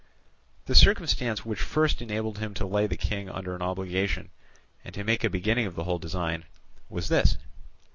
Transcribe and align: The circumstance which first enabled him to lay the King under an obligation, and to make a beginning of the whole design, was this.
The 0.65 0.73
circumstance 0.73 1.45
which 1.45 1.61
first 1.61 2.01
enabled 2.01 2.39
him 2.39 2.55
to 2.55 2.65
lay 2.65 2.87
the 2.87 2.97
King 2.97 3.29
under 3.29 3.53
an 3.53 3.61
obligation, 3.61 4.31
and 4.83 4.95
to 4.95 5.03
make 5.03 5.23
a 5.23 5.29
beginning 5.29 5.67
of 5.67 5.75
the 5.75 5.83
whole 5.83 5.99
design, 5.99 6.45
was 6.89 7.07
this. 7.07 7.37